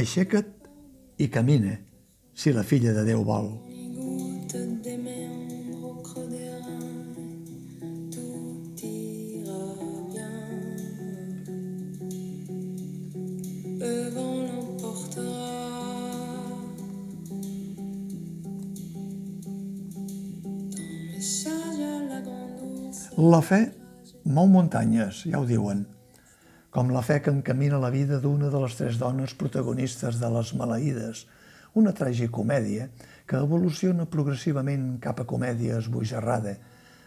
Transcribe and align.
Aixeca't 0.00 0.46
i 1.20 1.26
camina, 1.28 1.74
si 2.32 2.54
la 2.56 2.62
filla 2.64 2.94
de 2.96 3.02
Déu 3.04 3.20
vol. 3.20 3.50
La 23.20 23.42
fe 23.44 23.66
mou 24.24 24.48
muntanyes, 24.48 25.26
ja 25.28 25.42
ho 25.42 25.44
diuen, 25.44 25.84
com 26.70 26.90
la 26.94 27.02
fe 27.02 27.18
que 27.22 27.32
encamina 27.34 27.78
la 27.82 27.90
vida 27.90 28.20
d'una 28.22 28.50
de 28.50 28.60
les 28.62 28.76
tres 28.78 28.98
dones 28.98 29.34
protagonistes 29.34 30.20
de 30.20 30.30
Les 30.34 30.52
Maleïdes, 30.54 31.24
una 31.74 31.92
tragicomèdia 31.94 32.88
que 33.26 33.38
evoluciona 33.38 34.06
progressivament 34.10 34.98
cap 35.02 35.22
a 35.22 35.26
comèdia 35.32 35.78
esbojarrada, 35.78 36.56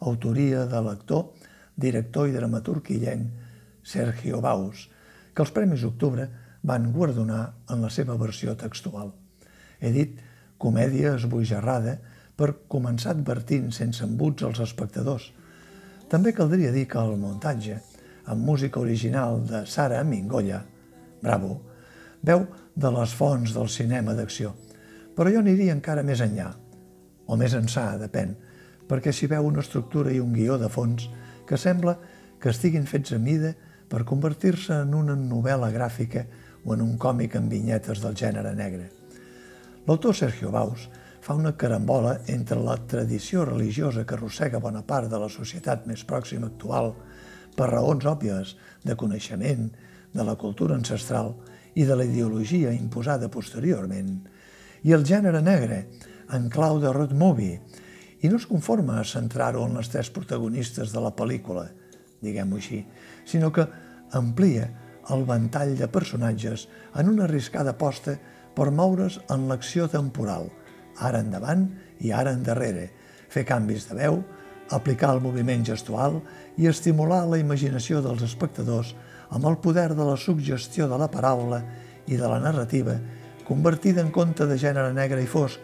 autoria 0.00 0.64
de 0.70 0.80
l'actor, 0.86 1.30
director 1.76 2.28
i 2.28 2.34
dramaturg 2.34 2.90
illenc 2.94 3.86
Sergio 3.94 4.40
Baus, 4.42 4.88
que 5.34 5.42
els 5.42 5.54
Premis 5.54 5.86
Octubre 5.86 6.26
van 6.62 6.90
guardonar 6.92 7.44
en 7.70 7.82
la 7.82 7.90
seva 7.90 8.18
versió 8.18 8.54
textual. 8.58 9.12
He 9.80 9.90
dit 9.94 10.20
comèdia 10.58 11.14
esbojarrada 11.18 11.98
per 12.34 12.54
començar 12.70 13.14
advertint 13.14 13.70
sense 13.74 14.04
embuts 14.06 14.46
als 14.46 14.62
espectadors– 14.66 15.30
també 16.14 16.34
caldria 16.36 16.70
dir 16.70 16.84
que 16.86 17.00
el 17.00 17.16
muntatge, 17.18 17.78
amb 18.26 18.44
música 18.44 18.80
original 18.80 19.42
de 19.46 19.64
Sara 19.66 20.02
Mingolla, 20.04 20.62
bravo, 21.22 21.58
veu 22.22 22.46
de 22.74 22.90
les 22.90 23.12
fonts 23.14 23.52
del 23.54 23.68
cinema 23.68 24.14
d'acció. 24.16 24.54
Però 25.14 25.30
jo 25.30 25.42
aniria 25.44 25.74
encara 25.76 26.02
més 26.02 26.22
enllà, 26.24 26.48
o 27.26 27.36
més 27.36 27.54
ençà, 27.54 27.92
depèn, 28.00 28.34
perquè 28.88 29.12
s'hi 29.12 29.28
veu 29.30 29.46
una 29.46 29.62
estructura 29.62 30.12
i 30.12 30.20
un 30.20 30.32
guió 30.32 30.58
de 30.58 30.68
fons 30.68 31.06
que 31.48 31.60
sembla 31.60 31.96
que 32.40 32.50
estiguin 32.52 32.88
fets 32.88 33.14
a 33.14 33.20
mida 33.20 33.54
per 33.88 34.04
convertir-se 34.08 34.80
en 34.82 34.94
una 34.96 35.14
novel·la 35.16 35.70
gràfica 35.72 36.24
o 36.64 36.74
en 36.74 36.82
un 36.82 36.96
còmic 36.98 37.36
amb 37.38 37.52
vinyetes 37.52 38.00
del 38.02 38.16
gènere 38.16 38.54
negre. 38.56 38.90
L'autor 39.86 40.16
Sergio 40.16 40.50
Baus 40.50 40.88
fa 41.24 41.36
una 41.36 41.54
carambola 41.56 42.18
entre 42.28 42.58
la 42.60 42.76
tradició 42.88 43.44
religiosa 43.48 44.04
que 44.04 44.16
arrossega 44.16 44.60
bona 44.60 44.82
part 44.84 45.08
de 45.12 45.20
la 45.20 45.28
societat 45.32 45.86
més 45.88 46.04
pròxima 46.04 46.50
actual 46.50 46.92
per 47.56 47.70
raons 47.70 48.06
òbvies 48.06 48.54
de 48.84 48.96
coneixement, 48.98 49.70
de 50.14 50.24
la 50.26 50.36
cultura 50.38 50.76
ancestral 50.78 51.32
i 51.74 51.86
de 51.86 51.96
la 51.98 52.06
ideologia 52.06 52.72
imposada 52.74 53.30
posteriorment, 53.30 54.18
i 54.84 54.92
el 54.94 55.06
gènere 55.06 55.40
negre, 55.42 55.84
en 56.34 56.50
clau 56.50 56.78
de 56.82 56.92
road 56.92 57.14
movie, 57.18 57.60
i 58.22 58.30
no 58.30 58.38
es 58.40 58.46
conforma 58.48 59.00
a 59.00 59.06
centrar-ho 59.08 59.64
en 59.66 59.74
les 59.78 59.90
tres 59.92 60.10
protagonistes 60.10 60.92
de 60.94 61.02
la 61.02 61.12
pel·lícula, 61.16 61.68
diguem-ho 62.24 62.60
així, 62.60 62.84
sinó 63.28 63.50
que 63.52 63.66
amplia 64.16 64.70
el 65.12 65.24
ventall 65.28 65.74
de 65.76 65.88
personatges 65.92 66.68
en 66.96 67.10
una 67.12 67.26
arriscada 67.26 67.74
aposta 67.74 68.16
per 68.54 68.70
moure's 68.70 69.18
en 69.28 69.48
l'acció 69.50 69.88
temporal– 69.92 70.50
ara 70.98 71.20
endavant 71.20 71.66
i 72.00 72.12
ara 72.12 72.32
endarrere, 72.34 72.88
fer 73.28 73.44
canvis 73.46 73.88
de 73.88 73.98
veu, 73.98 74.20
aplicar 74.70 75.12
el 75.14 75.20
moviment 75.20 75.64
gestual 75.66 76.20
i 76.56 76.68
estimular 76.70 77.24
la 77.28 77.40
imaginació 77.40 78.00
dels 78.04 78.22
espectadors 78.24 78.94
amb 79.30 79.44
el 79.50 79.58
poder 79.58 79.90
de 79.94 80.04
la 80.06 80.16
suggestió 80.16 80.88
de 80.88 80.98
la 80.98 81.10
paraula 81.10 81.60
i 82.06 82.16
de 82.16 82.28
la 82.28 82.40
narrativa 82.40 82.96
convertida 83.44 84.00
en 84.00 84.10
conte 84.10 84.46
de 84.48 84.56
gènere 84.58 84.92
negre 84.96 85.22
i 85.22 85.28
fosc, 85.28 85.60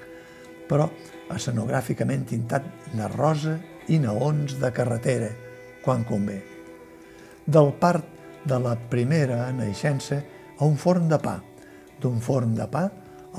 però 0.68 0.86
escenogràficament 1.32 2.26
tintat 2.28 2.66
de 2.92 3.08
rosa 3.16 3.56
i 3.88 3.98
neons 3.98 4.58
de 4.60 4.70
carretera, 4.74 5.30
quan 5.84 6.04
convé. 6.04 6.40
Del 7.46 7.72
part 7.80 8.04
de 8.46 8.58
la 8.60 8.76
primera 8.92 9.48
naixença 9.56 10.20
a 10.58 10.68
un 10.68 10.76
forn 10.76 11.08
de 11.08 11.18
pa, 11.18 11.38
d'un 12.00 12.20
forn 12.20 12.54
de 12.54 12.66
pa 12.70 12.86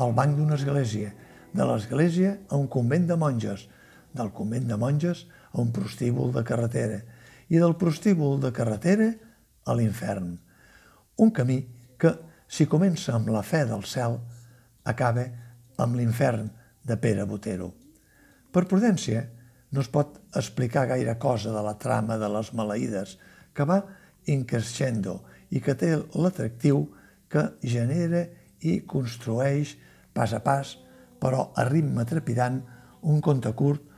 al 0.02 0.16
banc 0.18 0.36
d'una 0.38 0.58
església, 0.58 1.14
de 1.54 1.68
l'església 1.68 2.38
a 2.50 2.58
un 2.58 2.68
convent 2.72 3.08
de 3.08 3.18
monges, 3.20 3.68
del 4.14 4.32
convent 4.36 4.68
de 4.68 4.78
monges 4.80 5.28
a 5.28 5.41
un 5.60 5.72
prostíbul 5.76 6.32
de 6.36 6.44
carretera 6.48 7.02
i 7.52 7.60
del 7.60 7.76
prostíbul 7.76 8.40
de 8.42 8.52
carretera 8.56 9.10
a 9.66 9.76
l'infern. 9.76 10.34
Un 11.20 11.32
camí 11.36 11.60
que, 12.00 12.14
si 12.48 12.68
comença 12.68 13.16
amb 13.16 13.30
la 13.32 13.44
fe 13.44 13.66
del 13.68 13.84
cel, 13.88 14.18
acaba 14.84 15.26
amb 15.82 15.98
l'infern 16.00 16.50
de 16.84 16.98
Pere 16.98 17.26
Botero. 17.28 17.72
Per 18.52 18.66
prudència, 18.68 19.26
no 19.72 19.84
es 19.84 19.92
pot 19.92 20.18
explicar 20.36 20.88
gaire 20.90 21.16
cosa 21.20 21.52
de 21.54 21.62
la 21.64 21.78
trama 21.80 22.18
de 22.20 22.28
les 22.32 22.52
maleïdes, 22.58 23.18
que 23.54 23.68
va 23.68 23.82
increscendo 24.32 25.22
i 25.52 25.62
que 25.64 25.76
té 25.76 25.94
l'atractiu 25.96 26.86
que 27.32 27.46
genera 27.64 28.26
i 28.62 28.82
construeix 28.88 29.76
pas 30.16 30.34
a 30.36 30.42
pas 30.44 30.76
però 31.22 31.52
a 31.56 31.66
ritme 31.68 32.04
trepidant, 32.10 32.60
un 33.06 33.22
conte 33.22 33.52
curt 33.58 33.91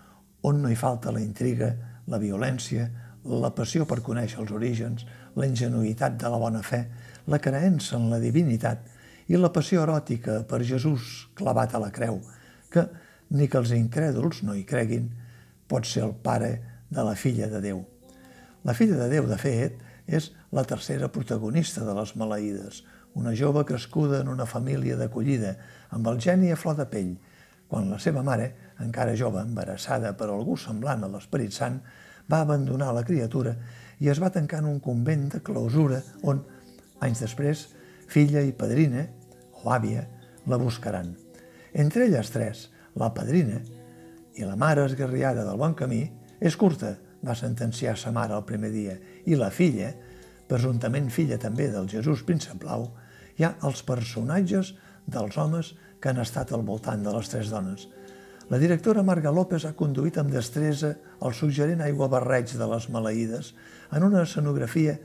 on 0.44 0.62
no 0.62 0.70
hi 0.72 0.76
falta 0.76 1.12
la 1.12 1.22
intriga, 1.24 1.72
la 2.08 2.20
violència, 2.20 2.90
la 3.24 3.54
passió 3.56 3.88
per 3.88 4.02
conèixer 4.04 4.42
els 4.44 4.52
orígens, 4.52 5.06
la 5.40 5.48
ingenuïtat 5.48 6.18
de 6.20 6.30
la 6.30 6.40
bona 6.40 6.62
fe, 6.64 6.84
la 7.28 7.40
creença 7.40 7.96
en 7.96 8.10
la 8.12 8.20
divinitat 8.20 8.84
i 9.32 9.40
la 9.40 9.54
passió 9.56 9.86
eròtica 9.86 10.42
per 10.48 10.64
Jesús 10.68 11.30
clavat 11.40 11.74
a 11.74 11.80
la 11.80 11.92
creu, 11.96 12.20
que, 12.70 12.84
ni 13.32 13.48
que 13.48 13.62
els 13.62 13.72
incrèduls 13.76 14.44
no 14.44 14.56
hi 14.56 14.66
creguin, 14.68 15.08
pot 15.68 15.88
ser 15.88 16.04
el 16.04 16.14
pare 16.14 16.58
de 16.92 17.06
la 17.08 17.16
filla 17.16 17.48
de 17.50 17.62
Déu. 17.64 17.80
La 18.68 18.76
filla 18.76 19.00
de 19.00 19.08
Déu, 19.10 19.28
de 19.30 19.40
fet, 19.40 19.80
és 20.08 20.32
la 20.52 20.66
tercera 20.68 21.08
protagonista 21.08 21.86
de 21.88 21.96
les 21.96 22.12
maleïdes, 22.20 22.84
una 23.16 23.32
jove 23.38 23.64
crescuda 23.66 24.20
en 24.22 24.28
una 24.28 24.46
família 24.50 24.98
d'acollida, 25.00 25.56
amb 25.96 26.08
el 26.12 26.20
geni 26.20 26.52
a 26.52 26.58
flor 26.60 26.76
de 26.80 26.88
pell, 26.90 27.14
quan 27.70 27.90
la 27.90 28.00
seva 28.02 28.24
mare, 28.26 28.52
encara 28.82 29.16
jove, 29.20 29.42
embarassada 29.42 30.14
per 30.18 30.30
algú 30.32 30.58
semblant 30.58 31.04
a 31.04 31.12
l'Esperit 31.12 31.54
Sant, 31.54 31.80
va 32.30 32.42
abandonar 32.42 32.94
la 32.96 33.04
criatura 33.06 33.56
i 34.00 34.10
es 34.10 34.20
va 34.22 34.32
tancar 34.34 34.62
en 34.64 34.70
un 34.72 34.80
convent 34.84 35.30
de 35.36 35.42
clausura 35.46 36.02
on, 36.24 36.42
anys 37.04 37.24
després, 37.26 37.68
filla 38.10 38.42
i 38.42 38.54
padrina, 38.56 39.06
o 39.64 39.70
àvia, 39.72 40.08
la 40.48 40.60
buscaran. 40.60 41.14
Entre 41.74 42.08
elles 42.08 42.30
tres, 42.32 42.68
la 43.00 43.14
padrina 43.14 43.62
i 44.36 44.46
la 44.46 44.58
mare 44.60 44.86
esgarriada 44.86 45.46
del 45.46 45.60
bon 45.60 45.76
camí, 45.78 46.04
és 46.42 46.58
curta, 46.60 46.96
va 47.24 47.36
sentenciar 47.38 47.96
sa 47.98 48.12
mare 48.12 48.36
el 48.36 48.44
primer 48.48 48.72
dia, 48.74 48.98
i 49.26 49.38
la 49.40 49.52
filla, 49.54 49.94
presumptament 50.50 51.10
filla 51.14 51.40
també 51.40 51.70
del 51.72 51.88
Jesús 51.90 52.26
Príncep 52.28 52.60
Blau, 52.62 52.90
hi 53.38 53.46
ha 53.48 53.56
els 53.66 53.82
personatges 53.88 54.74
dels 55.08 55.38
homes 55.38 55.74
que 56.02 56.12
han 56.12 56.20
estat 56.22 56.52
al 56.52 56.66
voltant 56.68 57.04
de 57.04 57.14
les 57.16 57.30
tres 57.32 57.50
dones. 57.54 57.88
La 58.52 58.60
directora 58.60 59.04
Marga 59.04 59.32
López 59.32 59.64
ha 59.66 59.76
conduït 59.78 60.18
amb 60.20 60.34
destresa 60.34 60.94
el 61.24 61.34
suggerent 61.34 61.84
barreig 62.12 62.52
de 62.58 62.68
les 62.68 62.90
maleïdes 62.90 63.54
en 63.92 64.04
una 64.04 64.24
escenografia 64.24 64.98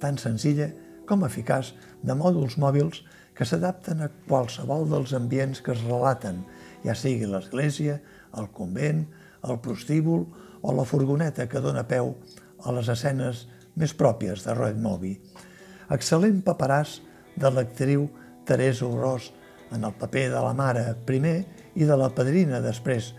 tan 0.00 0.16
senzilla 0.18 0.70
com 1.06 1.24
eficaç 1.24 1.74
de 2.02 2.14
mòduls 2.14 2.56
mòbils 2.56 3.02
que 3.36 3.44
s'adapten 3.44 4.00
a 4.00 4.08
qualsevol 4.28 4.88
dels 4.88 5.12
ambients 5.12 5.60
que 5.60 5.72
es 5.72 5.82
relaten, 5.84 6.40
ja 6.84 6.94
sigui 6.94 7.28
l'església, 7.28 8.00
el 8.36 8.48
convent, 8.48 9.04
el 9.44 9.60
prostíbul 9.60 10.24
o 10.62 10.72
la 10.72 10.84
furgoneta 10.88 11.46
que 11.48 11.60
dona 11.60 11.84
peu 11.86 12.14
a 12.64 12.72
les 12.72 12.88
escenes 12.88 13.46
més 13.76 13.92
pròpies 13.92 14.46
de 14.46 14.54
Road 14.56 14.80
Movie. 14.80 15.20
Excel·lent 15.92 16.40
paperàs 16.42 17.00
de 17.36 17.52
l'actriu 17.52 18.08
Teresa 18.48 18.86
Orós 18.88 19.30
en 19.72 19.84
el 19.84 19.94
paper 19.94 20.28
de 20.30 20.40
la 20.42 20.54
mare 20.54 20.84
primer 21.06 21.36
i 21.74 21.84
de 21.84 21.96
la 21.98 22.08
padrina 22.14 22.60
després, 22.62 23.12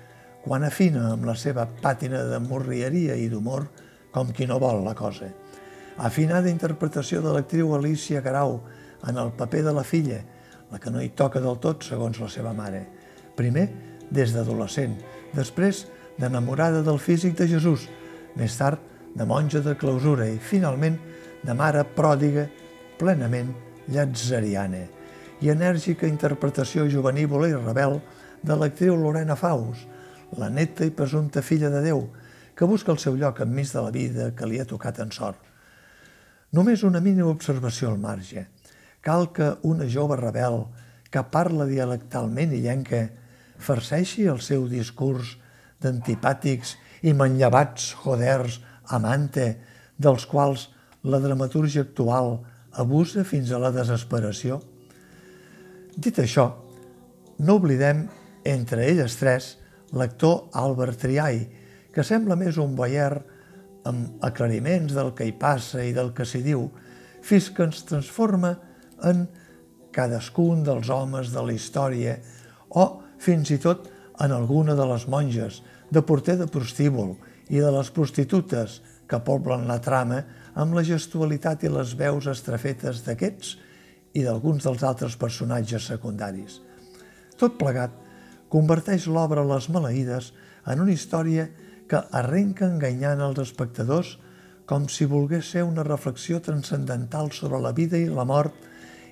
quan 0.43 0.63
afina 0.63 1.11
amb 1.11 1.27
la 1.27 1.35
seva 1.35 1.67
pàtina 1.67 2.23
de 2.29 2.39
morrieria 2.39 3.17
i 3.19 3.27
d'humor 3.29 3.67
com 4.15 4.31
qui 4.33 4.47
no 4.47 4.59
vol 4.59 4.83
la 4.85 4.95
cosa. 4.95 5.29
Afinada 5.97 6.49
interpretació 6.49 7.21
de 7.21 7.33
l'actriu 7.33 7.73
Alicia 7.75 8.21
Garau 8.21 8.61
en 9.07 9.17
el 9.17 9.33
paper 9.37 9.63
de 9.65 9.73
la 9.75 9.83
filla, 9.83 10.21
la 10.71 10.79
que 10.79 10.91
no 10.91 11.01
hi 11.01 11.11
toca 11.15 11.41
del 11.43 11.59
tot 11.63 11.83
segons 11.83 12.19
la 12.21 12.29
seva 12.31 12.53
mare. 12.53 12.85
Primer, 13.35 13.67
des 14.09 14.33
d'adolescent, 14.33 14.95
després 15.35 15.85
d'enamorada 16.17 16.81
del 16.85 16.99
físic 16.99 17.37
de 17.37 17.47
Jesús, 17.49 17.87
més 18.37 18.57
tard 18.57 18.81
de 19.17 19.25
monja 19.25 19.61
de 19.65 19.75
clausura 19.77 20.29
i, 20.29 20.37
finalment, 20.39 20.97
de 21.43 21.53
mare 21.57 21.83
pròdiga 21.95 22.47
plenament 22.97 23.53
llatzeriana 23.91 24.96
i 25.41 25.51
enèrgica 25.53 26.07
interpretació 26.09 26.87
juvenívola 26.89 27.49
i 27.51 27.57
rebel 27.57 27.99
de 28.41 28.55
l'actriu 28.57 28.95
Lorena 28.97 29.35
Faus, 29.37 29.83
la 30.37 30.49
neta 30.49 30.85
i 30.85 30.93
presumpta 30.93 31.43
filla 31.45 31.69
de 31.69 31.81
Déu, 31.85 32.07
que 32.57 32.65
busca 32.65 32.91
el 32.91 32.97
seu 32.97 33.15
lloc 33.15 33.43
enmig 33.45 33.69
de 33.69 33.83
la 33.85 33.93
vida 33.93 34.31
que 34.35 34.47
li 34.49 34.59
ha 34.59 34.65
tocat 34.65 34.99
en 35.03 35.11
sort. 35.13 35.37
Només 36.57 36.83
una 36.87 37.01
mínima 37.03 37.29
observació 37.29 37.91
al 37.91 37.99
marge. 38.01 38.47
Cal 39.01 39.29
que 39.31 39.51
una 39.67 39.85
jove 39.85 40.17
rebel 40.17 40.63
que 41.11 41.23
parla 41.31 41.67
dialectalment 41.69 42.55
i 42.55 42.63
llenca 42.63 43.03
farceixi 43.61 44.25
el 44.31 44.41
seu 44.41 44.65
discurs 44.71 45.35
d'antipàtics 45.83 46.75
i 47.05 47.13
manllevats 47.13 47.91
joders 48.01 48.57
amante, 48.97 49.51
dels 49.97 50.25
quals 50.25 50.69
la 51.03 51.21
dramaturgia 51.21 51.83
actual 51.85 52.39
abusa 52.73 53.23
fins 53.23 53.51
a 53.51 53.61
la 53.61 53.71
desesperació? 53.75 54.59
Dit 55.97 56.19
això, 56.21 56.51
no 57.41 57.55
oblidem, 57.57 58.03
entre 58.45 58.83
elles 58.85 59.15
tres, 59.17 59.55
l'actor 59.97 60.51
Albert 60.53 61.01
Triay, 61.01 61.39
que 61.89 62.05
sembla 62.05 62.37
més 62.37 62.59
un 62.61 62.75
boier 62.77 63.15
amb 63.89 64.21
aclariments 64.27 64.93
del 64.93 65.09
que 65.17 65.25
hi 65.25 65.33
passa 65.33 65.81
i 65.81 65.95
del 65.97 66.11
que 66.13 66.27
s'hi 66.29 66.43
diu, 66.45 66.67
fins 67.25 67.49
que 67.49 67.65
ens 67.65 67.81
transforma 67.89 68.53
en 69.09 69.25
cadascun 69.95 70.61
dels 70.67 70.91
homes 70.93 71.33
de 71.33 71.41
la 71.41 71.55
història 71.57 72.19
o 72.77 72.85
fins 73.17 73.49
i 73.49 73.57
tot 73.57 73.89
en 74.21 74.35
alguna 74.37 74.77
de 74.77 74.85
les 74.85 75.07
monges, 75.09 75.63
de 75.89 76.03
porter 76.05 76.37
de 76.37 76.45
prostíbul 76.45 77.15
i 77.49 77.57
de 77.57 77.71
les 77.73 77.89
prostitutes 77.95 78.83
que 79.09 79.23
poblen 79.25 79.65
la 79.65 79.81
trama 79.81 80.21
amb 80.53 80.77
la 80.77 80.85
gestualitat 80.85 81.65
i 81.65 81.73
les 81.73 81.97
veus 81.97 82.29
estrafetes 82.29 83.01
d'aquests 83.07 83.55
i 84.13 84.23
d'alguns 84.25 84.63
dels 84.63 84.83
altres 84.83 85.17
personatges 85.19 85.89
secundaris. 85.91 86.61
Tot 87.37 87.57
plegat 87.59 87.93
converteix 88.49 89.07
l'obra 89.11 89.43
Les 89.45 89.67
maleïdes 89.69 90.31
en 90.67 90.83
una 90.83 90.93
història 90.93 91.47
que 91.87 92.03
arrenca 92.19 92.67
enganyant 92.67 93.21
els 93.23 93.39
espectadors 93.43 94.17
com 94.67 94.87
si 94.91 95.07
volgués 95.07 95.51
ser 95.53 95.63
una 95.63 95.85
reflexió 95.87 96.41
transcendental 96.43 97.31
sobre 97.31 97.59
la 97.63 97.71
vida 97.71 97.99
i 97.99 98.09
la 98.11 98.25
mort 98.27 98.55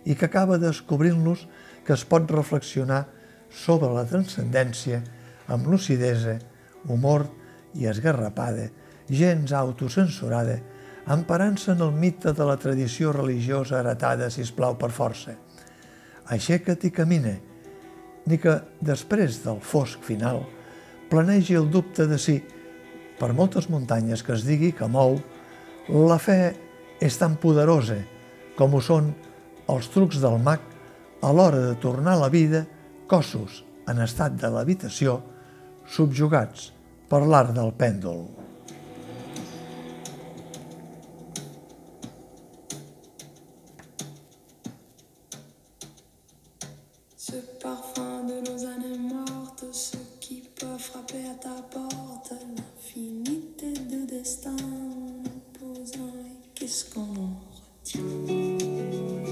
i 0.06 0.15
que 0.15 0.27
acaba 0.27 0.59
descobrint-los 0.59 1.45
que 1.86 1.95
es 1.95 2.03
pot 2.06 2.27
reflexionar 2.31 3.06
sobre 3.50 3.91
la 3.95 4.03
transcendència 4.09 5.00
amb 5.48 5.69
lucidesa, 5.71 6.39
humor 6.89 7.27
i 7.75 7.88
esgarrapada, 7.88 8.68
gens 9.09 9.53
autocensurada, 9.53 10.59
emparant-se 11.07 11.71
en 11.71 11.81
el 11.85 11.91
mite 11.93 12.33
de 12.33 12.45
la 12.45 12.57
tradició 12.57 13.11
religiosa 13.13 13.79
heretada, 13.79 14.29
si 14.29 14.43
plau 14.55 14.77
per 14.77 14.89
força. 14.89 15.35
Aixeca't 16.33 16.87
i 16.87 16.91
camina, 16.91 17.35
ni 18.25 18.37
que 18.41 18.55
després 18.81 19.43
del 19.43 19.59
fosc 19.61 20.01
final 20.01 20.41
planegi 21.09 21.53
el 21.53 21.69
dubte 21.69 22.07
de 22.09 22.17
si, 22.17 22.39
per 23.19 23.33
moltes 23.37 23.69
muntanyes 23.69 24.23
que 24.25 24.33
es 24.33 24.45
digui 24.47 24.71
que 24.73 24.87
mou, 24.89 25.19
la 25.89 26.17
fe 26.17 26.39
és 26.99 27.17
tan 27.21 27.37
poderosa 27.37 27.99
com 28.57 28.73
ho 28.73 28.81
són 28.81 29.11
els 29.69 29.89
trucs 29.93 30.17
del 30.23 30.39
mag 30.41 30.63
a 31.21 31.31
l'hora 31.33 31.61
de 31.61 31.75
tornar 31.81 32.15
a 32.15 32.23
la 32.25 32.31
vida 32.33 32.65
cossos 33.07 33.61
en 33.89 34.01
estat 34.01 34.39
de 34.41 34.49
l'habitació 34.49 35.19
subjugats 35.85 36.71
per 37.09 37.21
l'art 37.25 37.53
del 37.53 37.71
pèndol. 37.77 38.44
Ce 47.27 47.38
parfum 47.60 48.24
de 48.25 48.39
nos 48.51 48.66
années 48.68 49.00
mortes, 49.00 49.66
ce 49.72 49.98
qui 50.19 50.44
peut 50.56 50.77
frapper 50.77 51.25
à 51.25 51.33
ta 51.33 51.60
porte, 51.72 52.33
l'infinité 52.56 53.74
de 53.74 54.06
destin 54.06 54.56
posant, 55.60 56.13
qu'est-ce 56.54 56.94
qu'on 56.94 57.01
en 57.01 57.42
retient? 57.81 59.25